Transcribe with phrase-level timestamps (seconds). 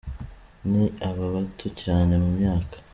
[0.71, 2.77] Ni aba bato cyane mu myaka.